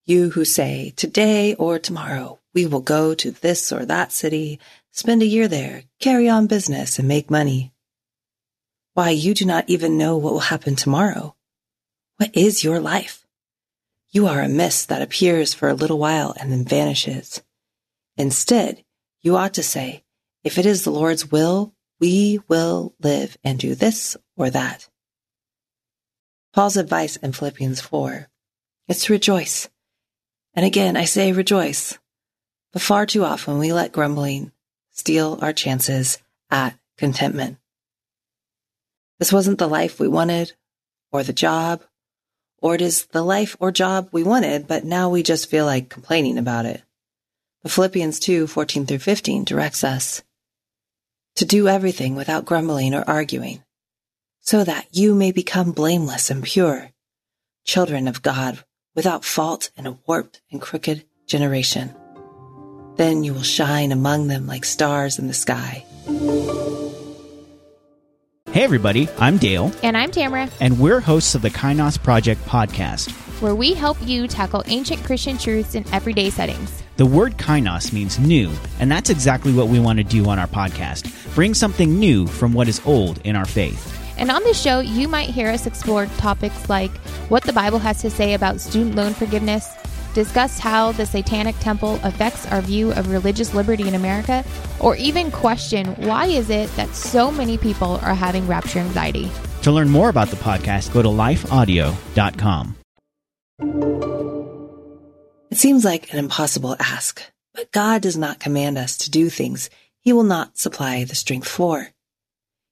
you 0.04 0.30
who 0.30 0.44
say, 0.44 0.92
Today 0.96 1.54
or 1.54 1.78
tomorrow 1.78 2.38
we 2.54 2.66
will 2.66 2.80
go 2.80 3.14
to 3.14 3.30
this 3.30 3.72
or 3.72 3.84
that 3.86 4.12
city, 4.12 4.60
spend 4.90 5.22
a 5.22 5.26
year 5.26 5.48
there, 5.48 5.84
carry 6.00 6.28
on 6.28 6.46
business, 6.46 6.98
and 6.98 7.08
make 7.08 7.30
money. 7.30 7.72
Why, 8.94 9.10
you 9.10 9.34
do 9.34 9.44
not 9.44 9.68
even 9.68 9.98
know 9.98 10.16
what 10.16 10.32
will 10.32 10.40
happen 10.40 10.76
tomorrow. 10.76 11.34
What 12.16 12.34
is 12.34 12.64
your 12.64 12.80
life? 12.80 13.26
You 14.10 14.26
are 14.26 14.40
a 14.40 14.48
mist 14.48 14.88
that 14.88 15.02
appears 15.02 15.52
for 15.52 15.68
a 15.68 15.74
little 15.74 15.98
while 15.98 16.34
and 16.40 16.50
then 16.50 16.64
vanishes. 16.64 17.42
Instead, 18.16 18.82
you 19.20 19.36
ought 19.36 19.54
to 19.54 19.62
say, 19.62 20.04
if 20.42 20.56
it 20.56 20.64
is 20.64 20.84
the 20.84 20.90
Lord's 20.90 21.30
will, 21.30 21.74
we 22.00 22.40
will 22.48 22.94
live 23.00 23.36
and 23.44 23.58
do 23.58 23.74
this 23.74 24.16
or 24.36 24.50
that. 24.50 24.88
Paul's 26.52 26.76
advice 26.76 27.16
in 27.16 27.32
Philippians 27.32 27.80
4 27.80 28.28
is 28.88 29.04
to 29.04 29.12
rejoice. 29.12 29.68
And 30.54 30.64
again, 30.64 30.96
I 30.96 31.04
say 31.04 31.32
rejoice. 31.32 31.98
But 32.72 32.82
far 32.82 33.06
too 33.06 33.24
often 33.24 33.58
we 33.58 33.72
let 33.72 33.92
grumbling 33.92 34.52
steal 34.90 35.38
our 35.42 35.52
chances 35.52 36.18
at 36.50 36.78
contentment. 36.96 37.58
This 39.18 39.32
wasn't 39.32 39.58
the 39.58 39.68
life 39.68 39.98
we 39.98 40.08
wanted 40.08 40.52
or 41.12 41.22
the 41.22 41.32
job 41.32 41.82
or 42.62 42.74
it 42.74 42.80
is 42.80 43.06
the 43.06 43.22
life 43.22 43.56
or 43.60 43.70
job 43.70 44.08
we 44.12 44.22
wanted, 44.22 44.66
but 44.66 44.84
now 44.84 45.08
we 45.08 45.22
just 45.22 45.50
feel 45.50 45.66
like 45.66 45.88
complaining 45.88 46.38
about 46.38 46.66
it. 46.66 46.82
But 47.62 47.72
Philippians 47.72 48.18
2 48.20 48.46
14 48.46 48.86
through 48.86 48.98
15 48.98 49.44
directs 49.44 49.84
us 49.84 50.22
to 51.36 51.44
do 51.44 51.68
everything 51.68 52.16
without 52.16 52.44
grumbling 52.44 52.94
or 52.94 53.04
arguing, 53.06 53.62
so 54.46 54.64
that 54.64 54.86
you 54.92 55.14
may 55.14 55.32
become 55.32 55.72
blameless 55.72 56.30
and 56.30 56.42
pure, 56.42 56.90
children 57.64 58.08
of 58.08 58.22
God 58.22 58.58
without 58.94 59.24
fault 59.24 59.70
in 59.76 59.86
a 59.86 59.98
warped 60.06 60.40
and 60.50 60.62
crooked 60.62 61.04
generation. 61.26 61.94
Then 62.96 63.24
you 63.24 63.34
will 63.34 63.42
shine 63.42 63.92
among 63.92 64.28
them 64.28 64.46
like 64.46 64.64
stars 64.64 65.18
in 65.18 65.26
the 65.26 65.34
sky 65.34 65.84
Hey, 68.56 68.64
everybody, 68.64 69.06
I'm 69.18 69.36
Dale. 69.36 69.70
And 69.82 69.98
I'm 69.98 70.10
Tamara. 70.10 70.48
And 70.60 70.80
we're 70.80 71.00
hosts 71.00 71.34
of 71.34 71.42
the 71.42 71.50
Kainos 71.50 72.02
Project 72.02 72.42
podcast, 72.46 73.10
where 73.42 73.54
we 73.54 73.74
help 73.74 73.98
you 74.00 74.26
tackle 74.26 74.62
ancient 74.66 75.04
Christian 75.04 75.36
truths 75.36 75.74
in 75.74 75.84
everyday 75.92 76.30
settings. 76.30 76.82
The 76.96 77.04
word 77.04 77.36
kainos 77.36 77.92
means 77.92 78.18
new, 78.18 78.50
and 78.80 78.90
that's 78.90 79.10
exactly 79.10 79.52
what 79.52 79.68
we 79.68 79.78
want 79.78 79.98
to 79.98 80.04
do 80.04 80.26
on 80.30 80.38
our 80.38 80.46
podcast 80.46 81.12
bring 81.34 81.52
something 81.52 82.00
new 82.00 82.26
from 82.26 82.54
what 82.54 82.66
is 82.66 82.80
old 82.86 83.18
in 83.24 83.36
our 83.36 83.44
faith. 83.44 84.05
And 84.16 84.30
on 84.30 84.42
this 84.44 84.60
show, 84.60 84.80
you 84.80 85.08
might 85.08 85.30
hear 85.30 85.48
us 85.48 85.66
explore 85.66 86.06
topics 86.18 86.68
like 86.68 86.90
what 87.28 87.42
the 87.42 87.52
Bible 87.52 87.78
has 87.78 88.00
to 88.02 88.10
say 88.10 88.34
about 88.34 88.60
student 88.60 88.94
loan 88.94 89.14
forgiveness 89.14 89.68
discuss 90.16 90.58
how 90.58 90.92
the 90.92 91.04
Satanic 91.04 91.54
Temple 91.58 92.00
affects 92.02 92.46
our 92.46 92.62
view 92.62 92.90
of 92.92 93.10
religious 93.10 93.52
liberty 93.52 93.86
in 93.86 93.94
America, 93.94 94.42
or 94.80 94.96
even 94.96 95.30
question 95.30 95.88
why 96.06 96.24
is 96.24 96.48
it 96.48 96.74
that 96.76 96.94
so 96.94 97.30
many 97.30 97.58
people 97.58 98.00
are 98.02 98.14
having 98.14 98.46
rapture 98.46 98.78
anxiety. 98.78 99.30
To 99.62 99.70
learn 99.70 99.90
more 99.90 100.08
about 100.08 100.28
the 100.28 100.36
podcast, 100.36 100.94
go 100.94 101.02
to 101.02 101.08
lifeaudio.com. 101.08 102.76
It 105.50 105.58
seems 105.58 105.84
like 105.84 106.10
an 106.14 106.18
impossible 106.18 106.76
ask, 106.78 107.22
but 107.54 107.70
God 107.70 108.00
does 108.00 108.16
not 108.16 108.40
command 108.40 108.78
us 108.78 108.96
to 108.98 109.10
do 109.10 109.28
things 109.28 109.68
he 110.00 110.14
will 110.14 110.24
not 110.24 110.56
supply 110.56 111.04
the 111.04 111.14
strength 111.14 111.48
for. 111.48 111.88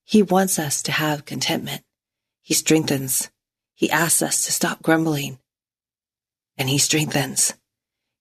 He 0.04 0.22
wants 0.22 0.58
us 0.58 0.82
to 0.82 0.92
have 0.92 1.24
contentment. 1.24 1.82
He 2.42 2.54
strengthens. 2.54 3.30
He 3.74 3.90
asks 3.90 4.22
us 4.22 4.44
to 4.44 4.52
stop 4.52 4.82
grumbling 4.82 5.38
and 6.56 6.68
he 6.68 6.78
strengthens. 6.78 7.54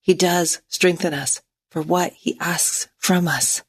He 0.02 0.14
does 0.14 0.62
strengthen 0.68 1.14
us 1.14 1.42
for 1.70 1.82
what 1.82 2.14
he 2.14 2.38
asks 2.40 2.88
from 2.98 3.28
us. 3.28 3.64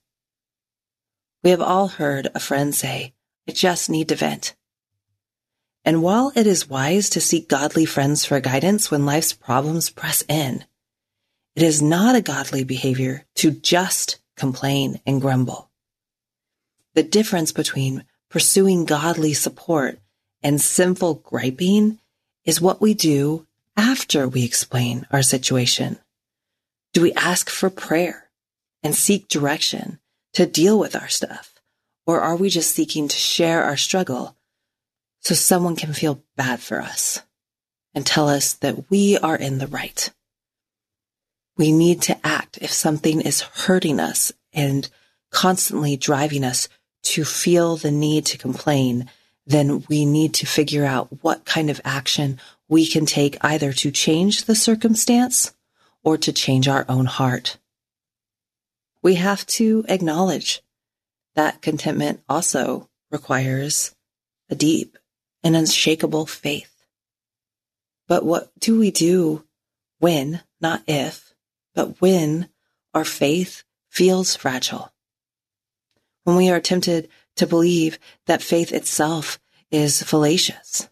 We 1.42 1.50
have 1.50 1.60
all 1.60 1.88
heard 1.88 2.28
a 2.34 2.40
friend 2.40 2.74
say, 2.74 3.14
I 3.48 3.52
just 3.52 3.90
need 3.90 4.08
to 4.08 4.16
vent. 4.16 4.56
And 5.84 6.02
while 6.02 6.32
it 6.34 6.46
is 6.46 6.68
wise 6.68 7.10
to 7.10 7.20
seek 7.20 7.48
godly 7.48 7.84
friends 7.84 8.24
for 8.24 8.40
guidance 8.40 8.90
when 8.90 9.04
life's 9.04 9.34
problems 9.34 9.90
press 9.90 10.24
in, 10.28 10.64
it 11.54 11.62
is 11.62 11.82
not 11.82 12.16
a 12.16 12.22
godly 12.22 12.64
behavior 12.64 13.26
to 13.36 13.50
just 13.50 14.18
complain 14.36 15.00
and 15.06 15.20
grumble. 15.20 15.70
The 16.94 17.02
difference 17.02 17.52
between 17.52 18.04
pursuing 18.30 18.84
godly 18.84 19.34
support 19.34 19.98
and 20.42 20.60
sinful 20.60 21.14
griping 21.16 21.98
is 22.44 22.60
what 22.60 22.80
we 22.80 22.94
do 22.94 23.46
after 23.76 24.28
we 24.28 24.44
explain 24.44 25.06
our 25.10 25.22
situation? 25.22 25.98
Do 26.92 27.02
we 27.02 27.12
ask 27.14 27.50
for 27.50 27.70
prayer 27.70 28.30
and 28.82 28.94
seek 28.94 29.28
direction 29.28 29.98
to 30.34 30.46
deal 30.46 30.78
with 30.78 30.94
our 30.94 31.08
stuff? 31.08 31.54
Or 32.06 32.20
are 32.20 32.36
we 32.36 32.50
just 32.50 32.74
seeking 32.74 33.08
to 33.08 33.16
share 33.16 33.64
our 33.64 33.76
struggle 33.76 34.36
so 35.20 35.34
someone 35.34 35.74
can 35.74 35.92
feel 35.92 36.22
bad 36.36 36.60
for 36.60 36.80
us 36.80 37.22
and 37.94 38.06
tell 38.06 38.28
us 38.28 38.52
that 38.54 38.90
we 38.90 39.16
are 39.18 39.36
in 39.36 39.58
the 39.58 39.66
right? 39.66 40.10
We 41.56 41.72
need 41.72 42.02
to 42.02 42.26
act 42.26 42.58
if 42.60 42.72
something 42.72 43.20
is 43.20 43.40
hurting 43.40 44.00
us 44.00 44.32
and 44.52 44.88
constantly 45.30 45.96
driving 45.96 46.44
us 46.44 46.68
to 47.04 47.24
feel 47.24 47.76
the 47.76 47.90
need 47.90 48.26
to 48.26 48.38
complain, 48.38 49.10
then 49.46 49.84
we 49.88 50.04
need 50.04 50.34
to 50.34 50.46
figure 50.46 50.84
out 50.84 51.22
what 51.22 51.44
kind 51.44 51.70
of 51.70 51.80
action 51.84 52.40
we 52.68 52.86
can 52.86 53.06
take 53.06 53.36
either 53.44 53.72
to 53.72 53.90
change 53.90 54.44
the 54.44 54.54
circumstance 54.54 55.52
or 56.02 56.16
to 56.18 56.32
change 56.32 56.66
our 56.66 56.84
own 56.88 57.06
heart. 57.06 57.58
We 59.02 59.16
have 59.16 59.46
to 59.46 59.84
acknowledge 59.88 60.62
that 61.34 61.60
contentment 61.60 62.22
also 62.28 62.88
requires 63.10 63.94
a 64.48 64.54
deep 64.54 64.96
and 65.42 65.54
unshakable 65.54 66.26
faith. 66.26 66.70
But 68.08 68.24
what 68.24 68.50
do 68.58 68.78
we 68.78 68.90
do 68.90 69.44
when, 69.98 70.40
not 70.60 70.82
if, 70.86 71.34
but 71.74 72.00
when 72.00 72.48
our 72.94 73.04
faith 73.04 73.62
feels 73.90 74.36
fragile? 74.36 74.93
When 76.24 76.36
we 76.36 76.50
are 76.50 76.60
tempted 76.60 77.08
to 77.36 77.46
believe 77.46 77.98
that 78.26 78.42
faith 78.42 78.72
itself 78.72 79.38
is 79.70 80.02
fallacious. 80.02 80.88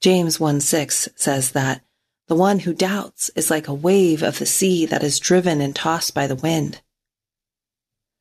James 0.00 0.38
1 0.38 0.60
6 0.60 1.08
says 1.16 1.52
that 1.52 1.82
the 2.28 2.34
one 2.34 2.60
who 2.60 2.74
doubts 2.74 3.30
is 3.36 3.50
like 3.50 3.68
a 3.68 3.74
wave 3.74 4.22
of 4.22 4.38
the 4.38 4.46
sea 4.46 4.84
that 4.86 5.04
is 5.04 5.20
driven 5.20 5.60
and 5.60 5.74
tossed 5.74 6.14
by 6.14 6.26
the 6.26 6.34
wind. 6.34 6.82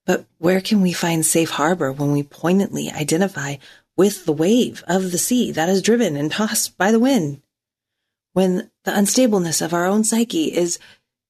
But 0.05 0.25
where 0.37 0.61
can 0.61 0.81
we 0.81 0.93
find 0.93 1.25
safe 1.25 1.49
harbor 1.51 1.91
when 1.91 2.11
we 2.11 2.21
poignantly 2.21 2.91
identify 2.91 3.55
with 3.97 4.25
the 4.25 4.33
wave 4.33 4.83
of 4.87 5.11
the 5.11 5.17
sea 5.17 5.51
that 5.51 5.69
is 5.69 5.81
driven 5.81 6.15
and 6.15 6.31
tossed 6.31 6.77
by 6.77 6.91
the 6.91 6.99
wind? 6.99 7.41
When 8.33 8.69
the 8.83 8.91
unstableness 8.91 9.61
of 9.61 9.73
our 9.73 9.85
own 9.85 10.03
psyche 10.03 10.55
is 10.55 10.77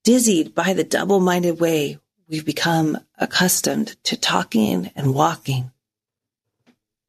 dizzied 0.03 0.53
by 0.53 0.73
the 0.73 0.83
double 0.83 1.21
minded 1.21 1.59
way 1.59 1.99
we've 2.27 2.45
become 2.45 2.97
accustomed 3.17 3.95
to 4.03 4.17
talking 4.17 4.91
and 4.95 5.13
walking. 5.13 5.71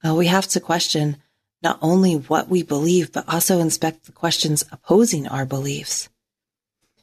We 0.05 0.27
have 0.27 0.47
to 0.49 0.61
question 0.61 1.17
not 1.63 1.79
only 1.83 2.15
what 2.15 2.49
we 2.49 2.63
believe, 2.63 3.13
but 3.13 3.29
also 3.29 3.59
inspect 3.59 4.05
the 4.05 4.13
questions 4.13 4.65
opposing 4.71 5.27
our 5.27 5.45
beliefs. 5.45 6.09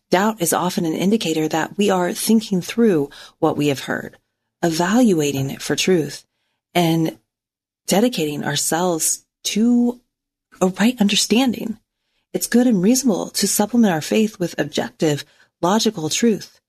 Doubt 0.09 0.41
is 0.41 0.53
often 0.53 0.85
an 0.85 0.93
indicator 0.93 1.47
that 1.49 1.77
we 1.77 1.89
are 1.89 2.13
thinking 2.13 2.61
through 2.61 3.09
what 3.39 3.57
we 3.57 3.67
have 3.67 3.81
heard, 3.81 4.17
evaluating 4.61 5.49
it 5.49 5.61
for 5.61 5.75
truth, 5.75 6.25
and 6.73 7.17
dedicating 7.87 8.45
ourselves 8.45 9.25
to 9.43 9.99
a 10.61 10.67
right 10.67 10.99
understanding. 11.01 11.77
It's 12.31 12.47
good 12.47 12.67
and 12.67 12.81
reasonable 12.81 13.31
to 13.31 13.47
supplement 13.47 13.93
our 13.93 14.01
faith 14.01 14.39
with 14.39 14.57
objective, 14.57 15.25
logical 15.61 16.09
truth, 16.09 16.61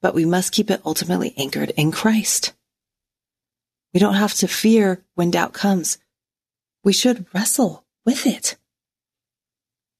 but 0.00 0.14
we 0.14 0.24
must 0.24 0.52
keep 0.52 0.70
it 0.70 0.82
ultimately 0.84 1.34
anchored 1.36 1.70
in 1.76 1.90
Christ. 1.90 2.52
We 3.92 4.00
don't 4.00 4.14
have 4.14 4.34
to 4.34 4.48
fear 4.48 5.04
when 5.14 5.30
doubt 5.30 5.52
comes. 5.52 5.98
We 6.84 6.92
should 6.92 7.26
wrestle 7.34 7.84
with 8.04 8.26
it. 8.26 8.56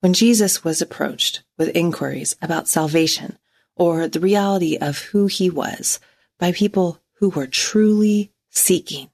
When 0.00 0.12
Jesus 0.12 0.62
was 0.62 0.80
approached 0.80 1.42
with 1.56 1.74
inquiries 1.74 2.36
about 2.40 2.68
salvation 2.68 3.38
or 3.74 4.06
the 4.06 4.20
reality 4.20 4.76
of 4.76 4.98
who 4.98 5.26
he 5.26 5.50
was 5.50 5.98
by 6.38 6.52
people 6.52 7.00
who 7.14 7.30
were 7.30 7.46
truly 7.46 8.32
seeking, 8.50 9.10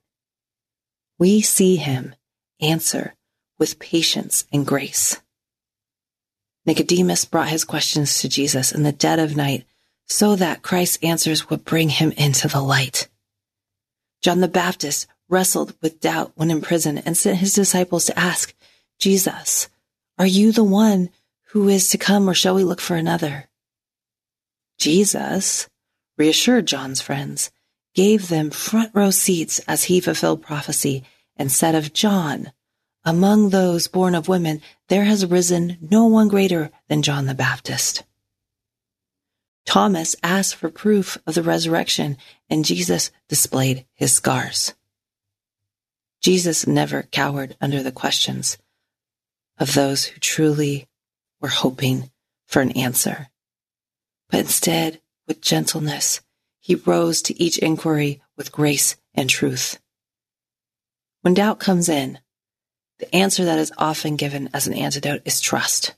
we 1.19 1.41
see 1.41 1.76
him 1.76 2.14
answer 2.61 3.14
with 3.59 3.79
patience 3.79 4.45
and 4.53 4.67
grace. 4.67 5.21
Nicodemus 6.67 7.25
brought 7.25 7.49
his 7.49 7.64
questions 7.64 8.19
to 8.21 8.29
Jesus 8.29 8.73
in 8.73 8.83
the 8.83 8.93
dead 8.93 9.19
of 9.19 9.37
night 9.37 9.64
so 10.06 10.37
that 10.37 10.62
Christ's 10.62 10.99
answers 11.02 11.49
would 11.49 11.64
bring 11.64 11.88
him 11.88 12.12
into 12.12 12.49
the 12.49 12.61
light. 12.61 13.08
John 14.23 14.40
the 14.40 14.49
Baptist 14.49 15.06
wrestled 15.28 15.75
with 15.80 16.00
doubt 16.00 16.32
when 16.34 16.50
in 16.50 16.61
prison 16.61 16.99
and 16.99 17.16
sent 17.16 17.38
his 17.38 17.54
disciples 17.54 18.04
to 18.06 18.18
ask, 18.18 18.54
Jesus, 18.99 19.68
are 20.18 20.26
you 20.26 20.52
the 20.52 20.64
one 20.64 21.11
who 21.49 21.68
is 21.68 21.88
to 21.88 21.99
come 21.99 22.28
or 22.28 22.34
shall 22.34 22.54
we 22.54 22.64
look 22.64 22.80
for 22.80 22.96
another? 22.96 23.49
Jesus 24.78 25.68
reassured 26.16 26.66
John's 26.66 27.00
friends, 27.00 27.50
gave 27.94 28.28
them 28.28 28.50
front 28.50 28.90
row 28.94 29.11
seats 29.11 29.58
as 29.61 29.84
he 29.84 30.00
fulfilled 30.00 30.42
prophecy 30.42 31.04
and 31.37 31.50
said 31.50 31.75
of 31.75 31.92
John, 31.92 32.52
among 33.04 33.50
those 33.50 33.88
born 33.88 34.14
of 34.14 34.28
women, 34.28 34.62
there 34.88 35.04
has 35.04 35.26
risen 35.26 35.76
no 35.80 36.06
one 36.06 36.28
greater 36.28 36.70
than 36.88 37.02
John 37.02 37.26
the 37.26 37.34
Baptist. 37.34 38.02
Thomas 39.64 40.14
asked 40.23 40.56
for 40.56 40.68
proof 40.68 41.18
of 41.26 41.35
the 41.35 41.42
resurrection, 41.42 42.16
and 42.50 42.64
Jesus 42.64 43.11
displayed 43.28 43.87
his 43.94 44.12
scars. 44.12 44.75
Jesus 46.21 46.67
never 46.67 47.04
cowered 47.04 47.56
under 47.60 47.82
the 47.82 47.93
questions 47.93 48.58
of 49.58 49.75
those 49.75 50.06
who 50.06 50.21
truly 50.21 50.89
were 51.41 51.49
hoping 51.49 52.10
for 52.47 52.60
an 52.60 52.73
answer. 52.73 53.28
But 54.30 54.41
instead, 54.41 55.00
with 55.26 55.41
gentleness, 55.41 56.21
he 56.60 56.75
rose 56.75 57.23
to 57.23 57.43
each 57.43 57.58
inquiry 57.58 58.23
with 58.36 58.52
grace 58.52 58.97
and 59.15 59.28
truth. 59.28 59.78
When 61.23 61.34
doubt 61.34 61.58
comes 61.58 61.89
in, 61.89 62.19
the 62.99 63.15
answer 63.15 63.45
that 63.45 63.58
is 63.58 63.73
often 63.76 64.17
given 64.17 64.49
as 64.54 64.67
an 64.67 64.75
antidote 64.75 65.23
is 65.25 65.41
trust. 65.41 65.95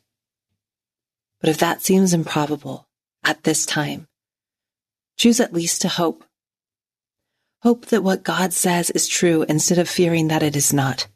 But 1.41 1.51
if 1.51 1.59
that 1.59 1.83
seems 1.83 2.15
improbable 2.15 2.86
at 3.27 3.43
this 3.43 3.67
time, 3.67 4.09
choose 5.19 5.41
at 5.41 5.53
least 5.53 5.83
to 5.83 5.89
hope. 5.89 6.25
Hope 7.63 7.87
that 7.87 8.03
what 8.03 8.23
God 8.23 8.53
says 8.53 8.91
is 8.91 9.09
true 9.09 9.45
instead 9.49 9.79
of 9.79 9.89
fearing 9.89 10.29
that 10.29 10.43
it 10.43 10.57
is 10.57 10.73
not. 10.73 11.09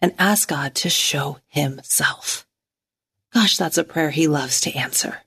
And 0.00 0.14
ask 0.18 0.48
God 0.48 0.74
to 0.76 0.90
show 0.90 1.38
himself. 1.48 2.46
Gosh, 3.32 3.56
that's 3.56 3.78
a 3.78 3.84
prayer 3.84 4.10
he 4.10 4.28
loves 4.28 4.60
to 4.60 4.72
answer. 4.72 5.18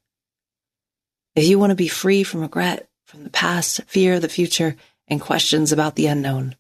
If 1.36 1.45
you 1.45 1.60
want 1.60 1.71
to 1.71 1.75
be 1.75 1.88
free 1.88 2.23
from 2.23 2.41
regret, 2.41 2.88
from 3.06 3.23
the 3.23 3.30
past, 3.30 3.82
fear, 3.88 4.15
of 4.15 4.21
the 4.21 4.30
future, 4.30 4.75
and 5.08 5.19
questions 5.19 5.71
about 5.71 5.95
the 5.95 6.08
unknown, 6.08 6.56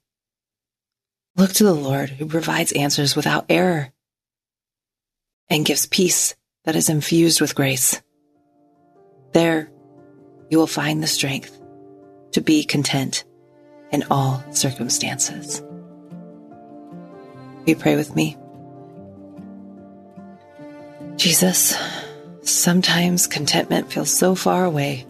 Look 1.37 1.51
to 1.53 1.65
the 1.65 1.73
Lord 1.73 2.11
who 2.11 2.27
provides 2.27 2.71
answers 2.71 3.15
without 3.15 3.45
error 3.49 3.91
and 5.49 5.65
gives 5.65 5.85
peace 5.85 6.33
that 6.63 6.77
is 6.77 6.87
infused 6.87 7.41
with 7.41 7.55
grace. 7.55 8.01
There, 9.35 9.69
you 10.49 10.57
will 10.57 10.65
find 10.65 11.03
the 11.03 11.07
strength 11.07 11.59
to 12.31 12.39
be 12.39 12.63
content 12.63 13.25
in 13.91 14.05
all 14.09 14.41
circumstances. 14.51 15.61
You 17.65 17.75
pray 17.75 17.97
with 17.97 18.15
me? 18.15 18.37
Jesus, 21.17 21.77
sometimes 22.43 23.27
contentment 23.27 23.91
feels 23.91 24.09
so 24.09 24.35
far 24.35 24.63
away. 24.63 25.05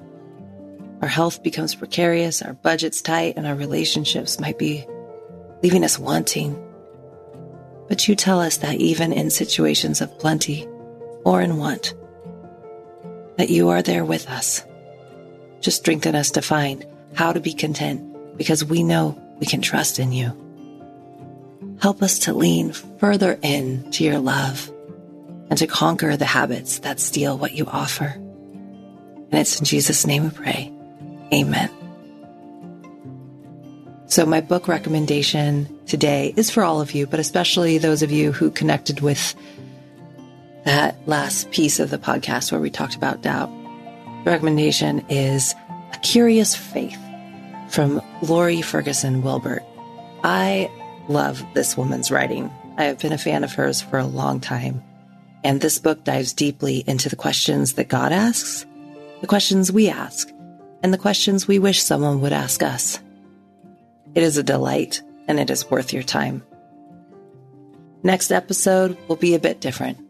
Our 1.04 1.08
health 1.08 1.44
becomes 1.44 1.76
precarious, 1.76 2.42
our 2.42 2.54
budget's 2.54 3.04
tight, 3.04 3.36
and 3.38 3.46
our 3.46 3.54
relationships 3.54 4.40
might 4.40 4.58
be 4.58 4.88
leaving 5.62 5.84
us 5.84 6.00
wanting. 6.00 6.60
But 7.88 8.08
you 8.08 8.16
tell 8.16 8.40
us 8.40 8.58
that 8.58 8.78
even 8.78 9.14
in 9.14 9.30
situations 9.30 10.02
of 10.02 10.18
plenty 10.18 10.68
or 11.24 11.44
in 11.44 11.58
want, 11.58 11.94
that 13.38 13.50
you 13.50 13.70
are 13.70 13.82
there 13.82 14.06
with 14.06 14.30
us. 14.30 14.64
Just 15.62 15.78
strengthen 15.78 16.16
us 16.16 16.32
to 16.32 16.42
find 16.42 16.86
how 17.14 17.34
to 17.34 17.40
be 17.40 17.54
content 17.54 18.38
because 18.38 18.64
we 18.64 18.84
know 18.84 19.20
we 19.40 19.46
can 19.46 19.62
trust 19.62 20.00
in 20.00 20.12
you. 20.12 20.42
Help 21.82 22.02
us 22.02 22.20
to 22.20 22.34
lean 22.34 22.72
further 23.00 23.38
in 23.42 23.90
to 23.92 24.04
your 24.04 24.20
love 24.20 24.72
and 25.50 25.60
to 25.60 25.68
conquer 25.68 26.18
the 26.18 26.26
habits 26.26 26.80
that 26.80 27.00
steal 27.00 27.38
what 27.38 27.54
you 27.54 27.66
offer. 27.66 28.14
And 28.16 29.34
it's 29.34 29.60
in 29.60 29.66
Jesus' 29.66 30.08
name 30.08 30.24
we 30.24 30.30
pray. 30.30 30.72
Amen. 31.34 31.70
So, 34.08 34.26
my 34.26 34.40
book 34.40 34.68
recommendation 34.68 35.68
today 35.88 36.34
is 36.38 36.50
for 36.50 36.64
all 36.64 36.80
of 36.80 36.94
you, 36.94 37.08
but 37.08 37.20
especially 37.20 37.78
those 37.78 38.04
of 38.04 38.12
you 38.12 38.32
who 38.32 38.52
connected 38.52 39.02
with 39.02 39.36
that 40.66 40.96
last 41.08 41.52
piece 41.52 41.80
of 41.80 41.92
the 41.92 41.98
podcast 41.98 42.52
where 42.52 42.60
we 42.60 42.72
talked 42.72 42.96
about 42.96 43.22
doubt. 43.22 43.50
The 44.24 44.32
recommendation 44.32 45.06
is 45.10 45.54
A 45.94 45.98
Curious 46.00 46.56
Faith 46.56 47.00
from 47.70 48.02
Lore 48.24 48.64
Ferguson 48.64 49.22
Wilbert. 49.22 49.64
I 50.24 50.72
love 51.08 51.46
this 51.54 51.78
woman's 51.78 52.10
writing. 52.10 52.52
I 52.78 52.86
have 52.86 53.00
been 53.00 53.14
a 53.14 53.18
fan 53.18 53.44
of 53.44 53.54
hers 53.54 53.82
for 53.82 54.00
a 54.00 54.08
long 54.08 54.40
time. 54.40 54.84
And 55.44 55.62
this 55.62 55.78
book 55.78 56.04
dives 56.04 56.34
deeply 56.34 56.84
into 56.88 57.10
the 57.10 57.16
questions 57.16 57.74
that 57.74 57.88
God 57.88 58.12
asks, 58.12 58.66
the 59.22 59.28
questions 59.28 59.72
we 59.72 59.90
ask, 59.90 60.32
and 60.82 60.92
the 60.92 60.98
questions 60.98 61.48
we 61.48 61.60
wish 61.60 61.84
someone 61.84 62.22
would 62.22 62.34
ask 62.34 62.64
us. 62.64 63.00
It 64.16 64.24
is 64.24 64.38
a 64.38 64.44
delight 64.44 65.04
and 65.28 65.40
it 65.40 65.52
is 65.52 65.70
worth 65.70 65.94
your 65.94 66.04
time. 66.04 66.44
Next 68.02 68.32
episode 68.32 68.98
will 69.08 69.16
be 69.16 69.36
a 69.36 69.40
bit 69.40 69.62
different 69.62 70.05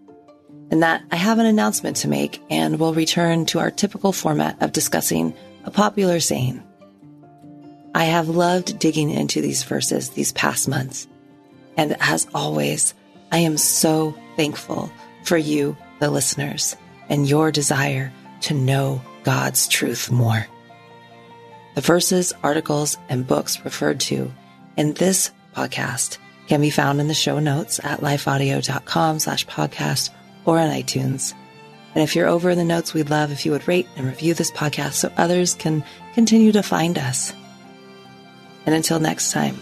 that 0.84 1.04
I 1.12 1.16
have 1.16 1.40
an 1.40 1.46
announcement 1.46 1.98
to 1.98 2.08
make 2.08 2.42
and 2.50 2.80
we'll 2.80 2.94
return 2.94 3.46
to 3.48 3.60
our 3.60 3.72
typical 3.72 4.12
format 4.12 4.62
of 4.62 4.72
discussing 4.72 5.34
a 5.64 5.72
popular 5.72 6.20
saying. 6.20 6.64
I 7.94 8.06
have 8.06 8.30
loved 8.30 8.78
digging 8.80 9.10
into 9.10 9.42
these 9.42 9.64
verses 9.64 10.10
these 10.10 10.34
past 10.34 10.68
months. 10.68 11.08
And 11.78 11.96
as 12.00 12.28
always, 12.34 12.94
I 13.32 13.40
am 13.40 13.58
so 13.58 14.16
thankful 14.36 14.92
for 15.24 15.38
you, 15.38 15.78
the 16.00 16.10
listeners, 16.10 16.76
and 17.10 17.28
your 17.28 17.52
desire 17.52 18.12
to 18.42 18.54
know 18.54 19.02
God's 19.24 19.68
truth 19.68 20.12
more. 20.12 20.46
The 21.76 21.82
verses, 21.82 22.34
articles, 22.44 22.98
and 23.10 23.28
books 23.28 23.64
referred 23.66 24.00
to 24.02 24.32
in 24.78 24.94
this 24.94 25.32
podcast 25.56 26.18
can 26.48 26.62
be 26.62 26.70
found 26.70 27.02
in 27.02 27.08
the 27.08 27.14
show 27.14 27.40
notes 27.40 27.80
at 27.84 28.02
lifeaudio.com 28.02 29.20
slash 29.20 29.46
podcast 29.48 30.10
or 30.45 30.60
on 30.60 30.69
iTunes. 30.69 31.34
And 31.93 32.03
if 32.03 32.15
you're 32.15 32.27
over 32.27 32.49
in 32.49 32.58
the 32.58 32.63
notes, 32.63 32.93
we'd 32.93 33.10
love 33.10 33.31
if 33.31 33.45
you 33.45 33.51
would 33.51 33.67
rate 33.67 33.88
and 33.95 34.05
review 34.05 34.34
this 34.34 34.51
podcast 34.51 34.93
so 34.93 35.12
others 35.17 35.53
can 35.53 35.84
continue 36.13 36.51
to 36.51 36.63
find 36.63 36.97
us. 36.97 37.34
And 38.65 38.75
until 38.75 38.99
next 38.99 39.31
time, 39.31 39.58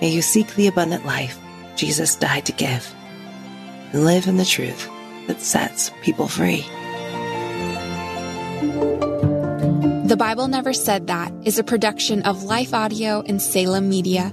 May 0.00 0.10
you 0.10 0.20
seek 0.20 0.54
the 0.54 0.66
abundant 0.66 1.06
life 1.06 1.38
Jesus 1.76 2.16
died 2.16 2.46
to 2.46 2.52
give 2.52 2.94
and 3.92 4.04
live 4.04 4.26
in 4.26 4.36
the 4.36 4.44
truth 4.44 4.88
that 5.26 5.40
sets 5.40 5.90
people 6.02 6.28
free. 6.28 6.64
The 10.06 10.16
Bible 10.16 10.48
Never 10.48 10.72
Said 10.72 11.08
That 11.08 11.32
is 11.44 11.58
a 11.58 11.64
production 11.64 12.22
of 12.22 12.44
Life 12.44 12.72
Audio 12.72 13.22
and 13.26 13.42
Salem 13.42 13.88
Media. 13.88 14.32